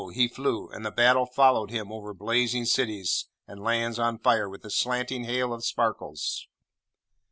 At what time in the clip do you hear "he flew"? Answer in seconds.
0.15-0.67